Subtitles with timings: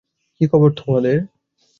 [0.41, 1.17] কি খবর তোমাদের?